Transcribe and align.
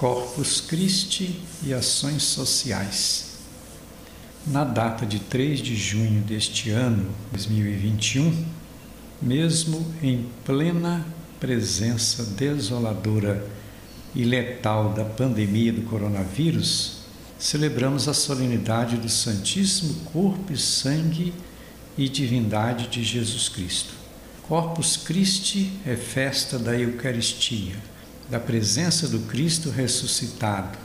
Corpus 0.00 0.62
Christi 0.62 1.42
e 1.62 1.74
ações 1.74 2.22
sociais. 2.22 3.34
Na 4.46 4.64
data 4.64 5.04
de 5.04 5.18
3 5.18 5.60
de 5.60 5.76
junho 5.76 6.22
deste 6.22 6.70
ano, 6.70 7.10
2021, 7.32 8.46
mesmo 9.20 9.86
em 10.02 10.24
plena 10.42 11.04
presença 11.38 12.24
desoladora 12.24 13.46
e 14.14 14.24
letal 14.24 14.94
da 14.94 15.04
pandemia 15.04 15.70
do 15.70 15.82
coronavírus, 15.82 17.00
celebramos 17.38 18.08
a 18.08 18.14
solenidade 18.14 18.96
do 18.96 19.08
Santíssimo 19.10 19.92
Corpo 20.14 20.50
e 20.50 20.56
Sangue 20.56 21.34
e 21.98 22.08
Divindade 22.08 22.86
de 22.86 23.04
Jesus 23.04 23.50
Cristo. 23.50 23.92
Corpus 24.48 24.96
Christi 24.96 25.70
é 25.84 25.94
festa 25.94 26.58
da 26.58 26.74
Eucaristia, 26.74 27.76
da 28.30 28.38
presença 28.38 29.08
do 29.08 29.18
Cristo 29.20 29.70
ressuscitado 29.70 30.78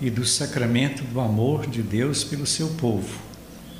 e 0.00 0.10
do 0.10 0.24
sacramento 0.26 1.02
do 1.04 1.18
amor 1.18 1.66
de 1.66 1.82
Deus 1.82 2.22
pelo 2.22 2.46
seu 2.46 2.68
povo. 2.68 3.18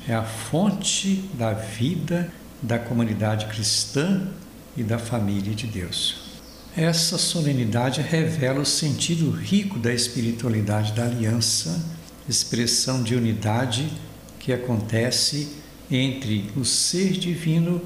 É 0.07 0.13
a 0.15 0.23
fonte 0.23 1.29
da 1.35 1.53
vida 1.53 2.31
da 2.61 2.79
comunidade 2.79 3.45
cristã 3.45 4.27
e 4.75 4.83
da 4.83 4.97
família 4.97 5.53
de 5.53 5.67
Deus. 5.67 6.31
Essa 6.75 7.17
solenidade 7.17 8.01
revela 8.01 8.61
o 8.61 8.65
sentido 8.65 9.29
rico 9.29 9.77
da 9.77 9.93
espiritualidade 9.93 10.93
da 10.93 11.03
aliança, 11.03 11.83
expressão 12.27 13.03
de 13.03 13.13
unidade 13.13 13.91
que 14.39 14.53
acontece 14.53 15.49
entre 15.91 16.49
o 16.55 16.63
ser 16.63 17.11
divino 17.11 17.81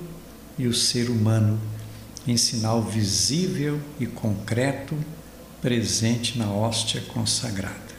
e 0.57 0.67
o 0.67 0.73
ser 0.73 1.09
humano, 1.09 1.59
em 2.27 2.37
sinal 2.37 2.81
visível 2.81 3.79
e 3.99 4.05
concreto 4.05 4.95
presente 5.65 6.37
na 6.37 6.47
hóstia 6.47 7.01
consagrada. 7.07 7.95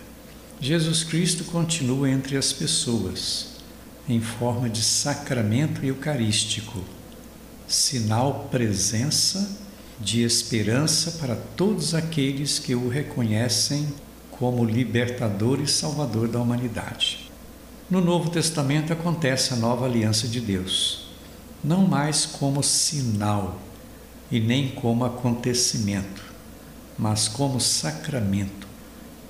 Jesus 0.61 1.03
Cristo 1.03 1.43
continua 1.43 2.09
entre 2.09 2.37
as 2.37 2.53
pessoas, 2.53 3.57
em 4.09 4.21
forma 4.21 4.71
de 4.71 4.85
sacramento 4.85 5.85
eucarístico, 5.85 6.79
sinal 7.67 8.47
presença 8.53 9.59
de 10.01 10.23
esperança 10.23 11.19
para 11.19 11.35
todos 11.35 11.93
aqueles 11.93 12.61
que 12.61 12.77
o 12.77 12.89
reconhecem 12.89 13.93
como 14.31 14.65
libertador 14.65 15.61
e 15.61 15.67
salvador 15.67 16.29
da 16.29 16.39
humanidade. 16.39 17.29
No 17.91 18.01
Novo 18.01 18.31
Testamento 18.31 18.93
acontece 18.93 19.55
a 19.55 19.57
nova 19.57 19.87
aliança 19.87 20.29
de 20.29 20.41
Deus 20.41 21.05
não 21.65 21.85
mais 21.85 22.25
como 22.25 22.63
sinal 22.63 23.59
e 24.31 24.39
nem 24.39 24.69
como 24.69 25.05
acontecimento, 25.05 26.36
mas 26.99 27.29
como 27.29 27.61
sacramento 27.61 28.67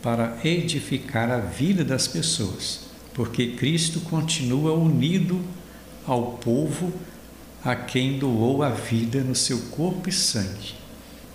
para 0.02 0.38
edificar 0.44 1.30
a 1.30 1.38
vida 1.38 1.84
das 1.84 2.06
pessoas, 2.06 2.80
porque 3.14 3.52
Cristo 3.52 4.00
continua 4.00 4.72
unido 4.72 5.40
ao 6.06 6.32
povo 6.32 6.92
a 7.64 7.74
quem 7.74 8.18
doou 8.18 8.62
a 8.62 8.68
vida 8.68 9.22
no 9.22 9.34
seu 9.34 9.58
corpo 9.70 10.08
e 10.08 10.12
sangue. 10.12 10.74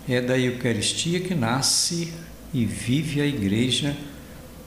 É 0.08 0.20
da 0.20 0.38
Eucaristia 0.38 1.20
que 1.20 1.34
nasce 1.34 2.12
e 2.52 2.64
vive 2.64 3.20
a 3.20 3.26
Igreja 3.26 3.96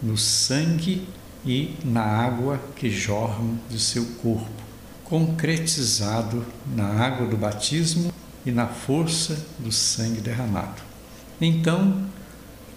no 0.02 0.17
sangue 0.17 1.08
e 1.45 1.75
na 1.83 2.03
água 2.03 2.59
que 2.75 2.89
jorram 2.89 3.58
do 3.69 3.80
seu 3.80 4.05
corpo 4.21 4.66
concretizado 5.05 6.43
na 6.75 6.83
água 6.83 7.27
do 7.27 7.38
batismo 7.38 8.11
e 8.45 8.52
na 8.52 8.67
força 8.67 9.38
do 9.59 9.71
sangue 9.71 10.19
derramado. 10.19 10.81
Então, 11.39 12.05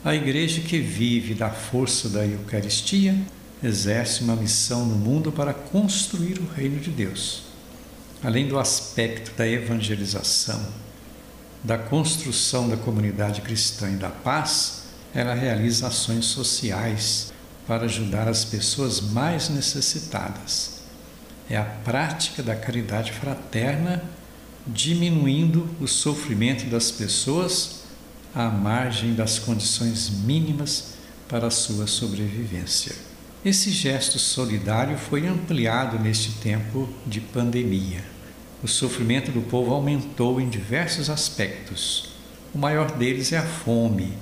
a 0.05 0.15
igreja 0.15 0.61
que 0.61 0.79
vive 0.79 1.35
da 1.35 1.51
força 1.51 2.09
da 2.09 2.25
Eucaristia 2.27 3.17
exerce 3.63 4.23
uma 4.23 4.37
missão 4.37 4.85
no 4.85 4.97
mundo 4.97 5.33
para 5.33 5.53
construir 5.53 6.39
o 6.39 6.47
reino 6.47 6.79
de 6.81 6.91
Deus. 6.91 7.43
Além 8.23 8.49
do 8.49 8.59
aspecto 8.59 9.37
da 9.37 9.47
evangelização, 9.47 10.65
da 11.63 11.77
construção 11.77 12.69
da 12.69 12.77
comunidade 12.77 13.41
cristã 13.41 13.91
e 13.91 13.97
da 13.97 14.11
paz, 14.11 14.85
ela 15.15 15.35
realiza 15.35 15.89
ações 15.89 16.27
sociais 16.27 17.33
para 17.67 17.85
ajudar 17.85 18.29
as 18.29 18.45
pessoas 18.45 19.01
mais 19.01 19.49
necessitadas 19.49 20.79
é 21.51 21.57
a 21.57 21.65
prática 21.65 22.43
da 22.43 22.55
caridade 22.55 23.13
fraterna, 23.13 24.03
diminuindo 24.67 25.69
o 25.81 25.87
sofrimento 25.87 26.67
das 26.67 26.91
pessoas 26.91 27.85
à 28.35 28.49
margem 28.49 29.15
das 29.15 29.39
condições 29.39 30.11
mínimas 30.11 30.95
para 31.29 31.47
a 31.47 31.51
sua 31.51 31.87
sobrevivência. 31.87 32.95
Esse 33.45 33.71
gesto 33.71 34.19
solidário 34.19 34.99
foi 34.99 35.27
ampliado 35.27 35.99
neste 35.99 36.33
tempo 36.33 36.89
de 37.07 37.21
pandemia. 37.21 38.05
O 38.63 38.67
sofrimento 38.67 39.31
do 39.31 39.41
povo 39.43 39.73
aumentou 39.73 40.41
em 40.41 40.49
diversos 40.49 41.09
aspectos. 41.09 42.11
O 42.53 42.59
maior 42.59 42.91
deles 42.91 43.33
é 43.33 43.39
a 43.39 43.47
fome 43.47 44.13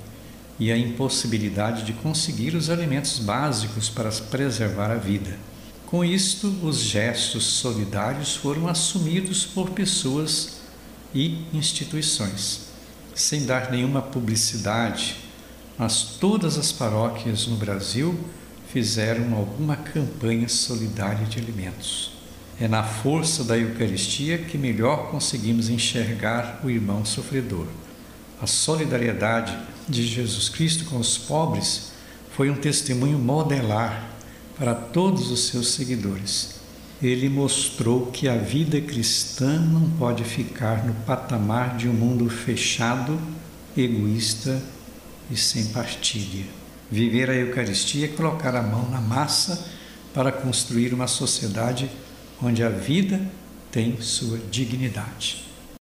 e 0.59 0.71
a 0.71 0.77
impossibilidade 0.77 1.83
de 1.83 1.93
conseguir 1.93 2.55
os 2.55 2.69
alimentos 2.69 3.19
básicos 3.19 3.89
para 3.89 4.11
preservar 4.11 4.91
a 4.91 4.95
vida. 4.95 5.37
Com 5.87 6.03
isto, 6.03 6.47
os 6.63 6.79
gestos 6.79 7.45
solidários 7.45 8.35
foram 8.35 8.67
assumidos 8.67 9.45
por 9.45 9.71
pessoas 9.71 10.57
e 11.15 11.45
instituições, 11.53 12.66
sem 13.19 13.45
dar 13.45 13.71
nenhuma 13.71 14.01
publicidade, 14.01 15.17
mas 15.77 16.17
todas 16.19 16.57
as 16.57 16.71
paróquias 16.71 17.47
no 17.47 17.55
Brasil 17.55 18.17
fizeram 18.71 19.35
alguma 19.35 19.75
campanha 19.75 20.47
solidária 20.47 21.25
de 21.25 21.39
alimentos. 21.39 22.11
É 22.59 22.67
na 22.67 22.83
força 22.83 23.43
da 23.43 23.57
Eucaristia 23.57 24.37
que 24.37 24.57
melhor 24.57 25.11
conseguimos 25.11 25.69
enxergar 25.69 26.61
o 26.63 26.69
irmão 26.69 27.05
sofredor. 27.05 27.67
A 28.41 28.47
solidariedade 28.47 29.57
de 29.87 30.05
Jesus 30.05 30.49
Cristo 30.49 30.85
com 30.85 30.97
os 30.97 31.17
pobres 31.17 31.91
foi 32.35 32.49
um 32.49 32.55
testemunho 32.55 33.17
modelar 33.17 34.11
para 34.57 34.73
todos 34.73 35.31
os 35.31 35.47
seus 35.47 35.69
seguidores. 35.69 36.56
Ele 37.01 37.29
mostrou 37.29 38.07
que 38.07 38.27
a 38.27 38.35
vida 38.35 38.81
cristã 38.81 39.59
não 39.59 39.89
pode 39.91 40.23
ficar 40.23 40.85
no 40.85 40.93
patamar 41.05 41.77
de 41.77 41.87
um 41.87 41.93
mundo 41.93 42.27
fechado, 42.29 43.19
egoísta 43.77 44.61
e 45.29 45.37
sem 45.37 45.67
partilha. 45.67 46.45
Viver 46.89 47.29
a 47.29 47.35
Eucaristia 47.35 48.05
é 48.05 48.09
colocar 48.09 48.55
a 48.55 48.63
mão 48.63 48.89
na 48.89 48.99
massa 48.99 49.69
para 50.13 50.31
construir 50.31 50.93
uma 50.93 51.07
sociedade 51.07 51.89
onde 52.41 52.63
a 52.63 52.69
vida 52.69 53.21
tem 53.71 54.01
sua 54.01 54.39
dignidade. 54.49 55.46